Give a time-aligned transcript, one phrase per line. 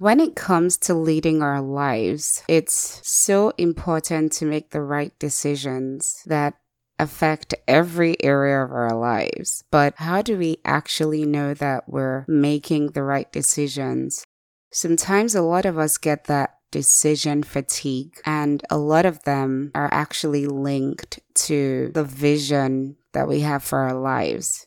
[0.00, 6.22] When it comes to leading our lives, it's so important to make the right decisions
[6.24, 6.54] that
[6.98, 9.62] affect every area of our lives.
[9.70, 14.24] But how do we actually know that we're making the right decisions?
[14.72, 19.92] Sometimes a lot of us get that decision fatigue, and a lot of them are
[19.92, 24.66] actually linked to the vision that we have for our lives.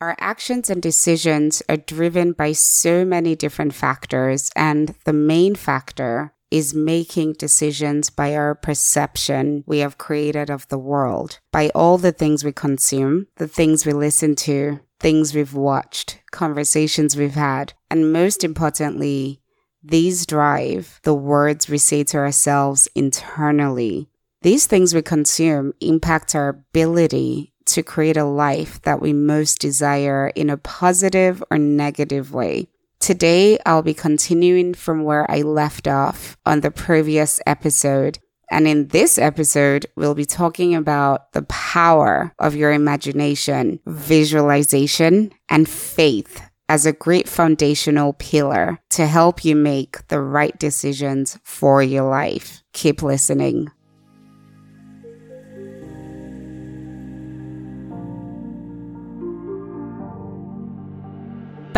[0.00, 6.32] Our actions and decisions are driven by so many different factors, and the main factor
[6.52, 12.12] is making decisions by our perception we have created of the world, by all the
[12.12, 18.12] things we consume, the things we listen to, things we've watched, conversations we've had, and
[18.12, 19.40] most importantly,
[19.82, 24.08] these drive the words we say to ourselves internally.
[24.42, 30.28] These things we consume impact our ability to create a life that we most desire
[30.28, 32.68] in a positive or negative way.
[33.00, 38.18] Today, I'll be continuing from where I left off on the previous episode.
[38.50, 45.68] And in this episode, we'll be talking about the power of your imagination, visualization, and
[45.68, 52.08] faith as a great foundational pillar to help you make the right decisions for your
[52.08, 52.62] life.
[52.72, 53.70] Keep listening.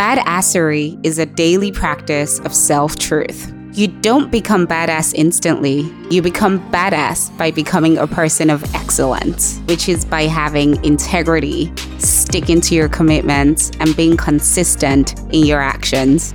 [0.01, 3.53] Badassery is a daily practice of self truth.
[3.75, 5.93] You don't become badass instantly.
[6.09, 12.62] You become badass by becoming a person of excellence, which is by having integrity, sticking
[12.62, 16.34] to your commitments, and being consistent in your actions.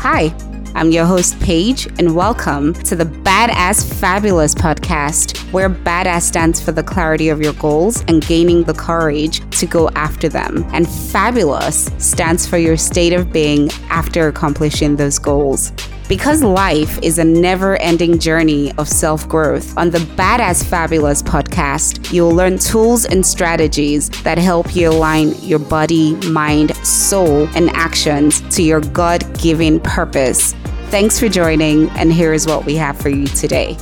[0.00, 0.34] Hi,
[0.76, 6.72] I'm your host, Pej, and welcome to the Badass Fabulous podcast, where badass stands for
[6.72, 11.92] the clarity of your goals and gaining the courage to go after them, and fabulous
[11.98, 15.70] stands for your state of being after accomplishing those goals.
[16.08, 22.12] Because life is a never ending journey of self growth, on the Badass Fabulous podcast,
[22.12, 28.40] you'll learn tools and strategies that help you align your body, mind, soul, and actions
[28.56, 30.52] to your God given purpose.
[30.94, 33.76] Thanks for joining, and here is what we have for you today.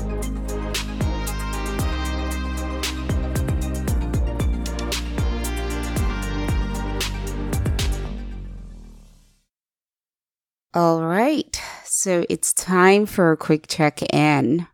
[10.73, 14.67] All right, so it's time for a quick check in.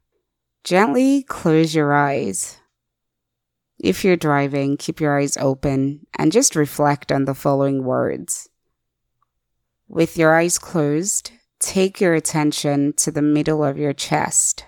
[0.63, 2.59] Gently close your eyes.
[3.81, 8.49] If you're driving, keep your eyes open and just reflect on the following words.
[9.89, 14.65] With your eyes closed, take your attention to the middle of your chest.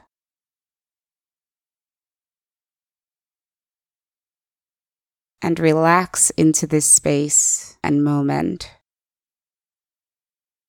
[5.42, 8.70] And relax into this space and moment.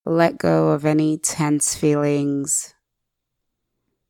[0.05, 2.73] Let go of any tense feelings.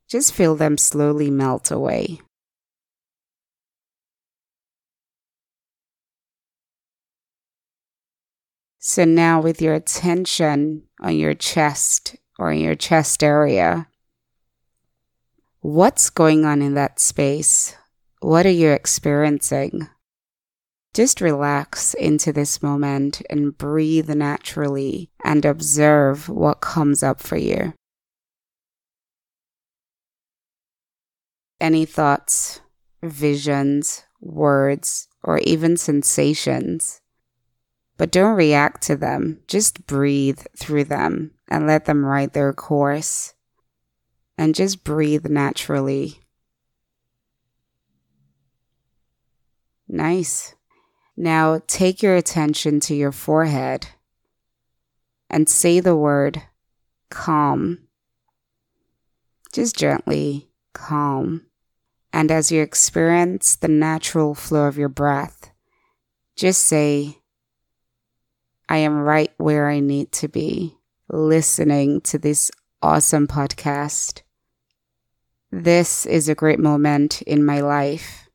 [0.07, 2.21] Just feel them slowly melt away.
[8.83, 13.87] So now, with your attention on your chest or in your chest area,
[15.59, 17.75] what's going on in that space?
[18.21, 19.87] What are you experiencing?
[20.95, 27.73] Just relax into this moment and breathe naturally and observe what comes up for you.
[31.59, 32.61] Any thoughts,
[33.03, 37.00] visions, words, or even sensations.
[38.01, 39.41] But don't react to them.
[39.47, 43.35] Just breathe through them and let them write their course.
[44.39, 46.19] And just breathe naturally.
[49.87, 50.55] Nice.
[51.15, 53.89] Now take your attention to your forehead
[55.29, 56.41] and say the word
[57.11, 57.87] calm.
[59.53, 61.45] Just gently calm.
[62.11, 65.51] And as you experience the natural flow of your breath,
[66.35, 67.20] just say,
[68.71, 70.77] I am right where I need to be,
[71.09, 72.49] listening to this
[72.81, 74.21] awesome podcast.
[75.51, 78.29] This is a great moment in my life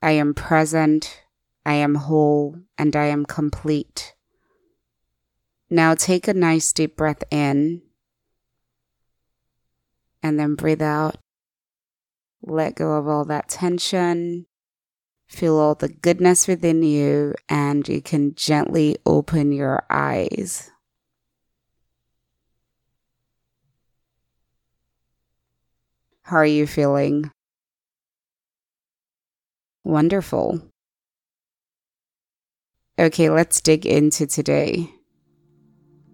[0.00, 1.24] I am present,
[1.66, 4.14] I am whole, and I am complete.
[5.68, 7.82] Now take a nice deep breath in
[10.22, 11.18] and then breathe out.
[12.40, 14.46] Let go of all that tension.
[15.34, 20.70] Feel all the goodness within you, and you can gently open your eyes.
[26.22, 27.32] How are you feeling?
[29.82, 30.62] Wonderful.
[32.96, 34.88] Okay, let's dig into today.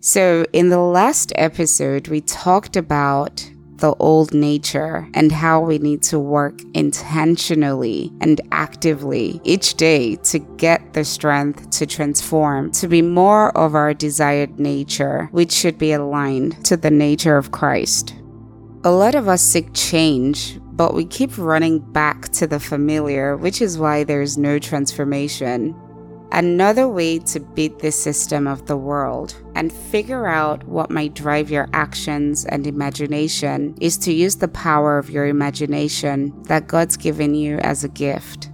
[0.00, 6.02] So, in the last episode, we talked about the old nature and how we need
[6.02, 13.02] to work intentionally and actively each day to get the strength to transform to be
[13.02, 18.14] more of our desired nature, which should be aligned to the nature of Christ.
[18.84, 23.60] A lot of us seek change, but we keep running back to the familiar, which
[23.60, 25.74] is why there is no transformation.
[26.32, 31.50] Another way to beat the system of the world and figure out what might drive
[31.50, 37.34] your actions and imagination is to use the power of your imagination that God's given
[37.34, 38.48] you as a gift.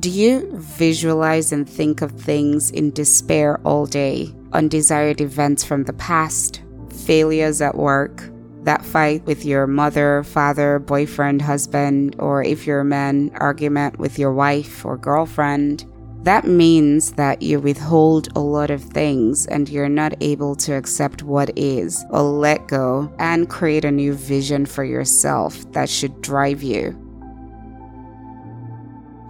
[0.00, 5.92] Do you visualize and think of things in despair all day, undesired events from the
[5.92, 8.28] past, failures at work,
[8.64, 14.18] that fight with your mother, father, boyfriend, husband, or if you're a man, argument with
[14.18, 15.84] your wife or girlfriend,
[16.24, 21.22] that means that you withhold a lot of things and you're not able to accept
[21.22, 26.62] what is or let go and create a new vision for yourself that should drive
[26.62, 26.98] you.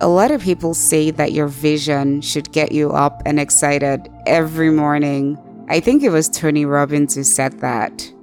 [0.00, 4.70] A lot of people say that your vision should get you up and excited every
[4.70, 5.36] morning.
[5.68, 8.13] I think it was Tony Robbins who said that.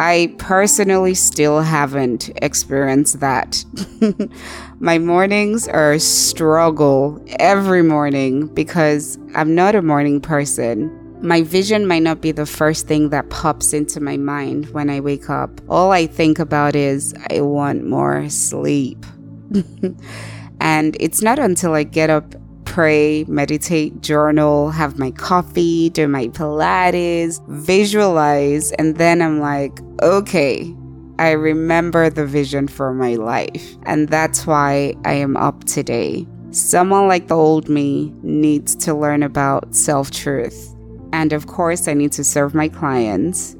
[0.00, 3.62] I personally still haven't experienced that.
[4.80, 10.90] My mornings are a struggle every morning because I'm not a morning person.
[11.20, 15.00] My vision might not be the first thing that pops into my mind when I
[15.00, 15.50] wake up.
[15.68, 19.04] All I think about is, I want more sleep.
[20.60, 22.34] and it's not until I get up
[22.70, 30.72] pray, meditate, journal, have my coffee, do my Pilates, visualize, and then I'm like, okay,
[31.18, 33.76] I remember the vision for my life.
[33.86, 36.28] And that's why I am up today.
[36.52, 40.72] Someone like the old me needs to learn about self truth.
[41.12, 43.56] And of course, I need to serve my clients.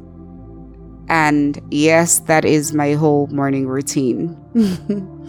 [1.09, 4.37] And yes, that is my whole morning routine.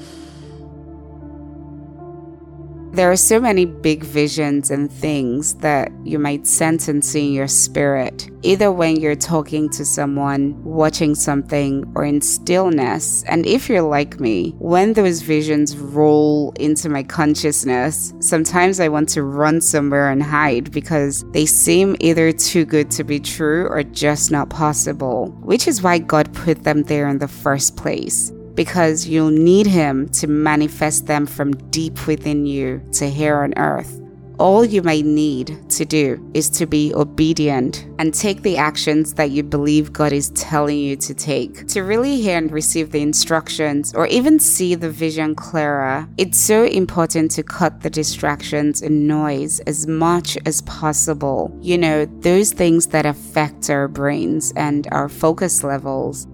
[2.93, 7.33] There are so many big visions and things that you might sense and see in
[7.33, 13.23] your spirit, either when you're talking to someone, watching something, or in stillness.
[13.29, 19.07] And if you're like me, when those visions roll into my consciousness, sometimes I want
[19.09, 23.83] to run somewhere and hide because they seem either too good to be true or
[23.83, 29.07] just not possible, which is why God put them there in the first place because
[29.07, 34.01] you'll need Him to manifest them from deep within you to here on earth.
[34.41, 39.29] All you may need to do is to be obedient and take the actions that
[39.29, 41.67] you believe God is telling you to take.
[41.67, 46.63] To really hear and receive the instructions or even see the vision clearer, it's so
[46.63, 51.55] important to cut the distractions and noise as much as possible.
[51.61, 56.25] You know, those things that affect our brains and our focus levels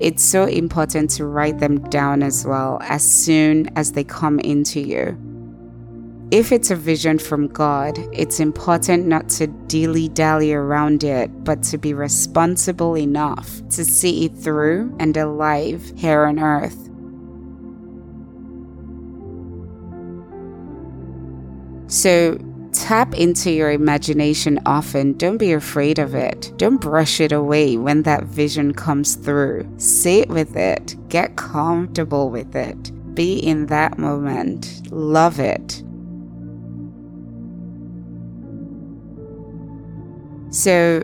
[0.00, 4.80] it's so important to write them down as well as soon as they come into
[4.80, 5.16] you.
[6.30, 11.62] If it's a vision from God, it's important not to dilly dally around it, but
[11.64, 16.84] to be responsible enough to see it through and alive here on earth.
[21.86, 22.38] So,
[22.84, 25.14] Tap into your imagination often.
[25.14, 26.52] Don't be afraid of it.
[26.58, 29.66] Don't brush it away when that vision comes through.
[29.78, 30.94] Sit with it.
[31.08, 33.14] Get comfortable with it.
[33.14, 34.82] Be in that moment.
[34.92, 35.82] Love it.
[40.50, 41.02] So,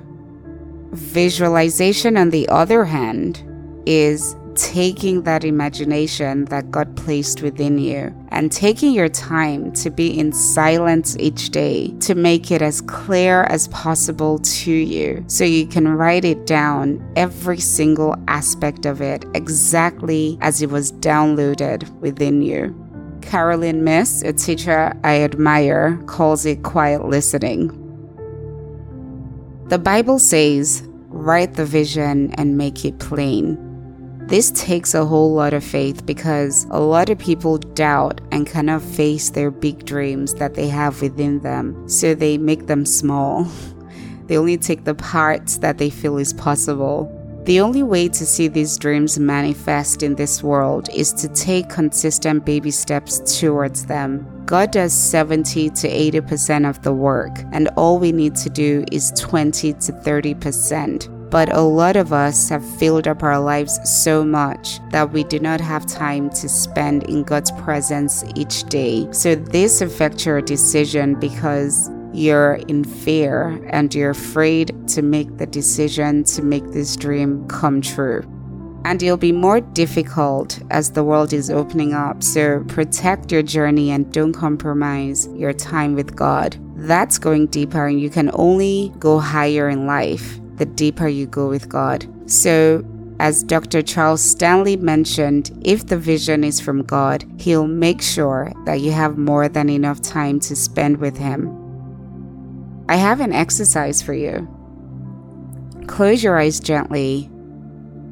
[0.92, 3.42] visualization, on the other hand,
[3.86, 10.18] is taking that imagination that God placed within you and taking your time to be
[10.18, 15.66] in silence each day to make it as clear as possible to you so you
[15.66, 22.42] can write it down, every single aspect of it, exactly as it was downloaded within
[22.42, 22.74] you.
[23.22, 27.68] Caroline Myss, a teacher I admire, calls it quiet listening.
[29.68, 33.69] The Bible says, write the vision and make it plain.
[34.28, 38.82] This takes a whole lot of faith because a lot of people doubt and cannot
[38.82, 43.46] face their big dreams that they have within them, so they make them small.
[44.26, 47.10] They only take the parts that they feel is possible.
[47.46, 52.44] The only way to see these dreams manifest in this world is to take consistent
[52.44, 54.24] baby steps towards them.
[54.46, 59.12] God does 70 to 80% of the work, and all we need to do is
[59.16, 61.19] 20 to 30%.
[61.30, 65.38] But a lot of us have filled up our lives so much that we do
[65.38, 69.06] not have time to spend in God's presence each day.
[69.12, 75.46] So this affects your decision because you're in fear and you're afraid to make the
[75.46, 78.22] decision to make this dream come true.
[78.84, 82.24] And it'll be more difficult as the world is opening up.
[82.24, 86.56] So protect your journey and don't compromise your time with God.
[86.74, 91.48] That's going deeper, and you can only go higher in life the deeper you go
[91.48, 92.06] with God.
[92.30, 92.84] So
[93.18, 93.82] as Dr.
[93.82, 99.18] Charles Stanley mentioned, if the vision is from God, He'll make sure that you have
[99.18, 101.48] more than enough time to spend with Him.
[102.88, 104.48] I have an exercise for you.
[105.86, 107.30] Close your eyes gently.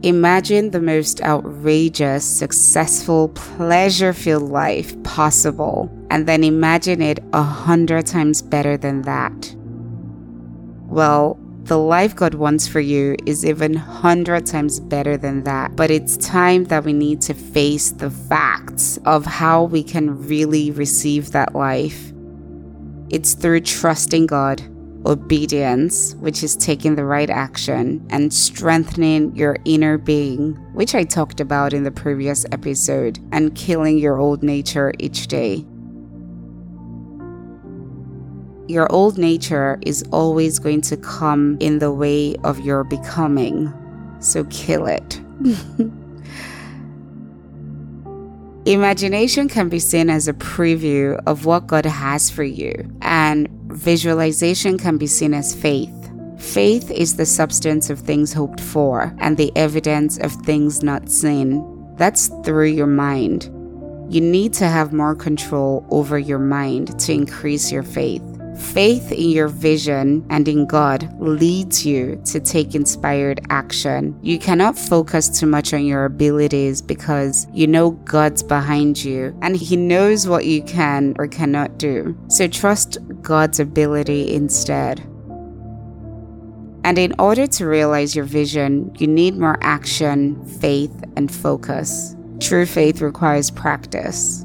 [0.02, 8.07] Imagine the most outrageous, successful, pleasure filled life possible, and then imagine it a hundred
[8.07, 9.55] times better than that.
[10.87, 15.76] Well, the life God wants for you is even 100 times better than that.
[15.76, 20.70] But it's time that we need to face the facts of how we can really
[20.70, 22.10] receive that life.
[23.10, 24.62] It's through trusting God,
[25.04, 31.38] obedience, which is taking the right action, and strengthening your inner being, which I talked
[31.40, 35.66] about in the previous episode, and killing your old nature each day.
[38.68, 43.72] Your old nature is always going to come in the way of your becoming,
[44.20, 45.20] so kill it.
[48.66, 54.76] Imagination can be seen as a preview of what God has for you, and visualization
[54.76, 55.94] can be seen as faith.
[56.38, 61.64] Faith is the substance of things hoped for and the evidence of things not seen.
[61.96, 63.44] That's through your mind.
[64.10, 68.22] You need to have more control over your mind to increase your faith.
[68.58, 74.18] Faith in your vision and in God leads you to take inspired action.
[74.20, 79.56] You cannot focus too much on your abilities because you know God's behind you and
[79.56, 82.18] He knows what you can or cannot do.
[82.28, 85.00] So trust God's ability instead.
[86.84, 92.16] And in order to realize your vision, you need more action, faith, and focus.
[92.40, 94.44] True faith requires practice.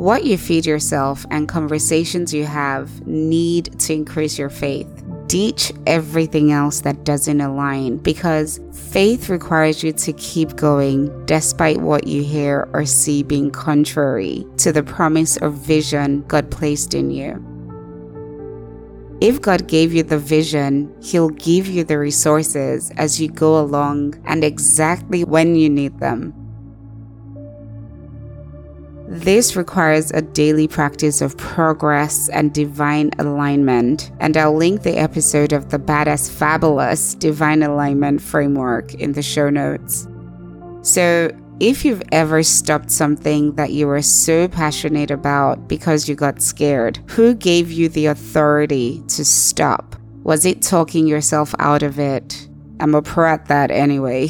[0.00, 4.88] What you feed yourself and conversations you have need to increase your faith.
[5.26, 12.06] Ditch everything else that doesn't align because faith requires you to keep going despite what
[12.06, 17.36] you hear or see being contrary to the promise or vision God placed in you.
[19.20, 24.14] If God gave you the vision, He'll give you the resources as you go along
[24.24, 26.39] and exactly when you need them.
[29.10, 35.52] This requires a daily practice of progress and divine alignment, and I'll link the episode
[35.52, 40.06] of the Badass Fabulous Divine Alignment Framework in the show notes.
[40.82, 46.40] So, if you've ever stopped something that you were so passionate about because you got
[46.40, 49.96] scared, who gave you the authority to stop?
[50.22, 52.48] Was it talking yourself out of it?
[52.78, 54.28] I'm a pro at that anyway.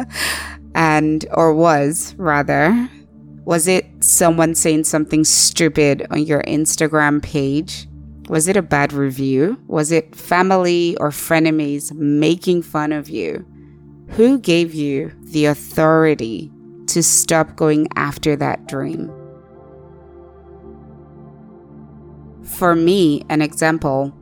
[0.74, 2.90] and, or was, rather.
[3.44, 7.88] Was it someone saying something stupid on your Instagram page?
[8.28, 9.60] Was it a bad review?
[9.66, 13.44] Was it family or frenemies making fun of you?
[14.10, 16.52] Who gave you the authority
[16.86, 19.10] to stop going after that dream?
[22.44, 24.14] For me, an example,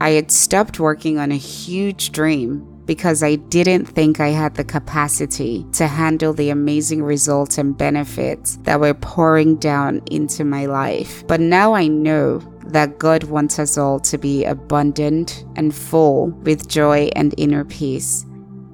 [0.00, 4.64] I had stopped working on a huge dream because I didn't think I had the
[4.64, 11.26] capacity to handle the amazing results and benefits that were pouring down into my life.
[11.26, 16.68] But now I know that God wants us all to be abundant and full with
[16.68, 18.24] joy and inner peace.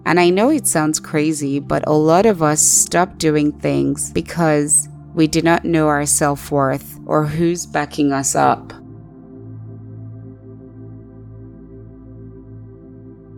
[0.05, 4.89] And I know it sounds crazy, but a lot of us stop doing things because
[5.15, 8.73] we do not know our self worth or who's backing us up.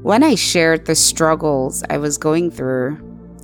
[0.09, 2.97] When I shared the struggles I was going through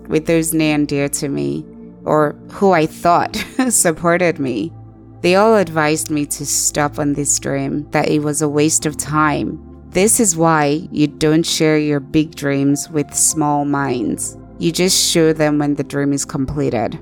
[0.09, 1.62] with those near and dear to me,
[2.06, 3.37] or who I thought
[3.68, 4.73] supported me,
[5.21, 8.97] they all advised me to stop on this dream, that it was a waste of
[8.97, 9.61] time.
[9.90, 14.38] This is why you don't share your big dreams with small minds.
[14.59, 16.99] You just show them when the dream is completed.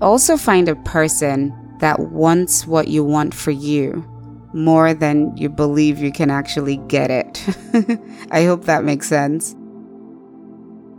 [0.00, 4.06] Also, find a person that wants what you want for you
[4.52, 7.44] more than you believe you can actually get it.
[8.30, 9.54] I hope that makes sense.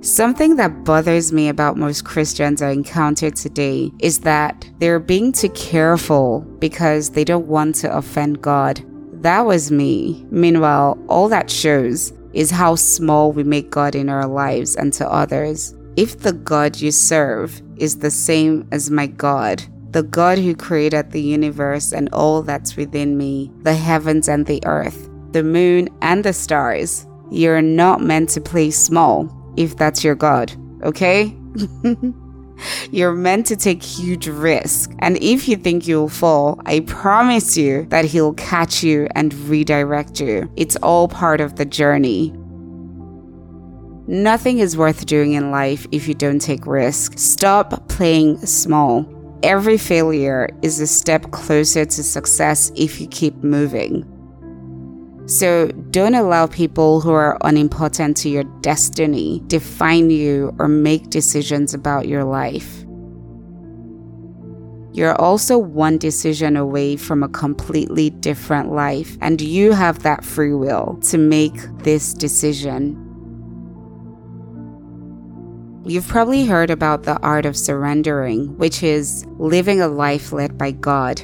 [0.01, 5.50] Something that bothers me about most Christians I encounter today is that they're being too
[5.50, 8.84] careful because they don't want to offend God.
[9.22, 10.25] That was me.
[10.31, 15.08] Meanwhile, all that shows is how small we make God in our lives and to
[15.08, 15.75] others.
[15.98, 21.12] If the God you serve is the same as my God, the God who created
[21.12, 26.24] the universe and all that's within me, the heavens and the earth, the moon and
[26.24, 27.06] the stars.
[27.30, 31.36] You're not meant to play small if that's your God, okay?
[32.92, 34.94] You're meant to take huge risks.
[35.00, 40.20] And if you think you'll fall, I promise you that He'll catch you and redirect
[40.22, 40.52] you.
[40.56, 42.34] It's all part of the journey.
[44.08, 47.22] Nothing is worth doing in life if you don't take risks.
[47.22, 49.21] Stop playing small.
[49.44, 54.06] Every failure is a step closer to success if you keep moving.
[55.26, 61.74] So don't allow people who are unimportant to your destiny define you or make decisions
[61.74, 62.86] about your life.
[64.94, 70.54] You're also one decision away from a completely different life, and you have that free
[70.54, 73.11] will to make this decision.
[75.86, 80.72] You've probably heard about the art of surrendering, which is living a life led by
[80.72, 81.22] God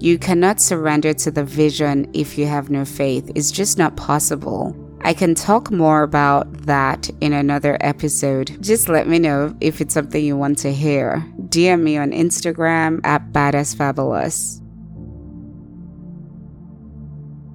[0.00, 3.30] you cannot surrender to the vision if you have no faith.
[3.34, 4.76] It's just not possible.
[5.02, 8.56] I can talk more about that in another episode.
[8.60, 11.24] Just let me know if it's something you want to hear.
[11.48, 14.60] DM me on Instagram at badassfabulous.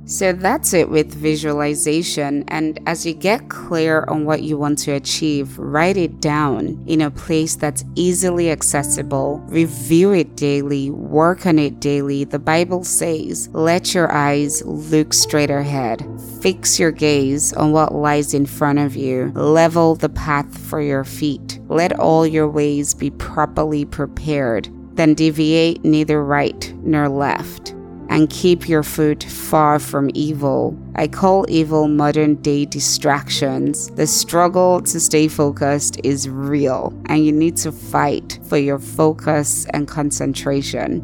[0.05, 2.43] So that's it with visualization.
[2.49, 7.01] And as you get clear on what you want to achieve, write it down in
[7.01, 9.39] a place that's easily accessible.
[9.47, 12.25] Review it daily, work on it daily.
[12.25, 16.05] The Bible says, let your eyes look straight ahead.
[16.41, 19.31] Fix your gaze on what lies in front of you.
[19.35, 21.59] Level the path for your feet.
[21.69, 24.69] Let all your ways be properly prepared.
[24.95, 27.73] Then deviate neither right nor left
[28.13, 30.77] and keep your foot far from evil.
[30.95, 33.87] I call evil modern day distractions.
[33.89, 39.65] The struggle to stay focused is real, and you need to fight for your focus
[39.71, 41.01] and concentration.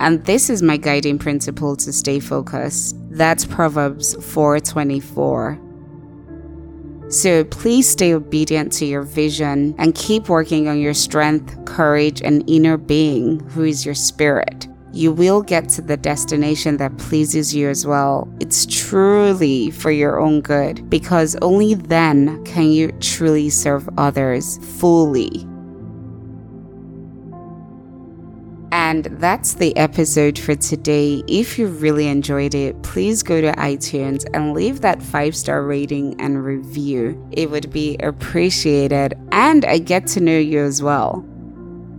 [0.00, 2.96] And this is my guiding principle to stay focused.
[3.10, 5.58] That's Proverbs 4:24.
[7.10, 12.48] So please stay obedient to your vision and keep working on your strength, courage, and
[12.48, 17.68] inner being, who is your spirit you will get to the destination that pleases you
[17.68, 18.28] as well.
[18.40, 25.46] It's truly for your own good because only then can you truly serve others fully.
[28.72, 31.22] And that's the episode for today.
[31.26, 36.20] If you really enjoyed it, please go to iTunes and leave that five star rating
[36.20, 37.28] and review.
[37.32, 41.24] It would be appreciated, and I get to know you as well.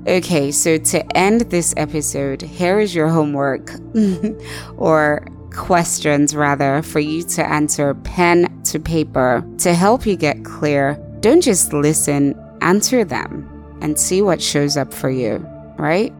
[0.08, 3.72] Okay, so to end this episode, here is your homework
[4.78, 10.96] or questions rather for you to answer pen to paper to help you get clear.
[11.20, 13.48] Don't just listen, answer them
[13.84, 15.38] and see what shows up for you,
[15.78, 16.12] right?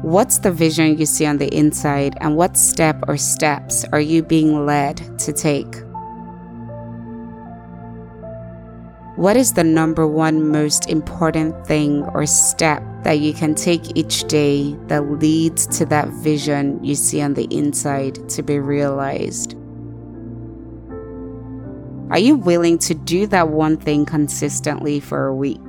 [0.00, 4.22] What's the vision you see on the inside, and what step or steps are you
[4.22, 5.76] being led to take?
[9.16, 14.24] What is the number one most important thing or step that you can take each
[14.24, 19.54] day that leads to that vision you see on the inside to be realized?
[22.10, 25.60] Are you willing to do that one thing consistently for a week?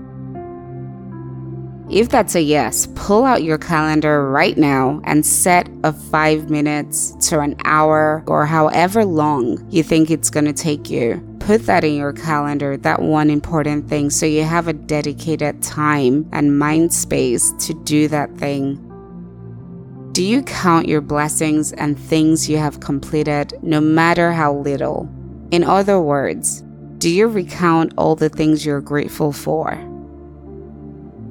[1.89, 7.12] If that's a yes, pull out your calendar right now and set a five minutes
[7.27, 11.84] to an hour or however long you think it's going to take you put that
[11.84, 16.93] in your calendar, that one important thing, so you have a dedicated time and mind
[16.93, 18.79] space to do that thing.
[20.13, 25.10] Do you count your blessings and things you have completed, no matter how little?
[25.51, 26.63] In other words,
[26.99, 29.77] do you recount all the things you're grateful for?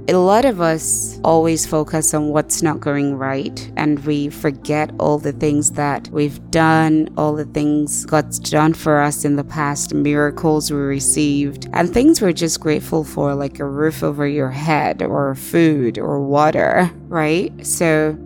[0.09, 5.17] A lot of us always focus on what's not going right and we forget all
[5.17, 9.95] the things that we've done, all the things God's done for us in the past,
[9.95, 15.03] miracles we received, and things we're just grateful for, like a roof over your head
[15.03, 17.65] or food or water, right?
[17.65, 18.19] So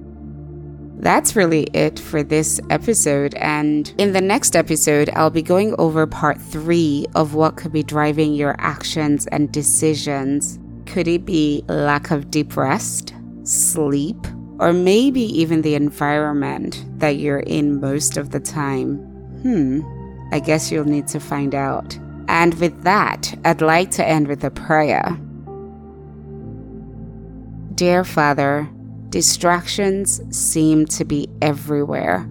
[0.98, 3.34] that's really it for this episode.
[3.34, 7.82] And in the next episode, I'll be going over part three of what could be
[7.82, 14.16] driving your actions and decisions could it be lack of deep rest, sleep,
[14.58, 18.96] or maybe even the environment that you're in most of the time?
[19.42, 19.80] Hmm,
[20.32, 21.98] I guess you'll need to find out.
[22.28, 25.18] And with that, I'd like to end with a prayer.
[27.74, 28.68] Dear Father,
[29.10, 32.28] distractions seem to be everywhere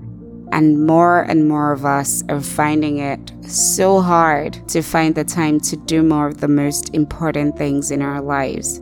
[0.51, 5.59] and more and more of us are finding it so hard to find the time
[5.59, 8.81] to do more of the most important things in our lives.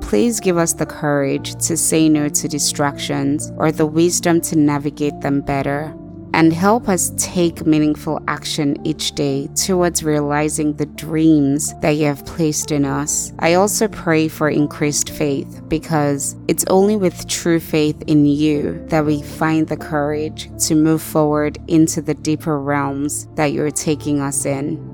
[0.00, 5.18] please give us the courage to say no to distractions or the wisdom to navigate
[5.22, 5.92] them better
[6.34, 12.26] and help us take meaningful action each day towards realizing the dreams that you have
[12.26, 13.32] placed in us.
[13.38, 19.06] I also pray for increased faith because it's only with true faith in you that
[19.06, 24.44] we find the courage to move forward into the deeper realms that you're taking us
[24.44, 24.90] in.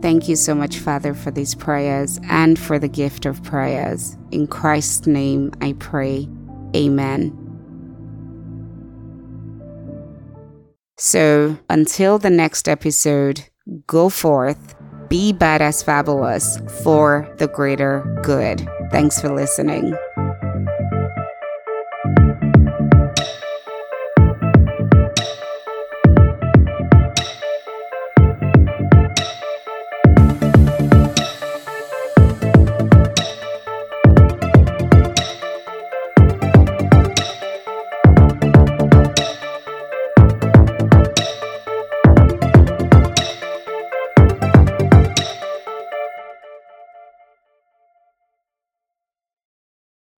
[0.00, 4.16] Thank you so much, Father, for these prayers and for the gift of prayers.
[4.30, 6.26] In Christ's name I pray.
[6.74, 7.39] Amen.
[11.00, 13.48] So until the next episode,
[13.86, 14.74] go forth,
[15.08, 18.68] be badass fabulous for the greater good.
[18.90, 19.96] Thanks for listening.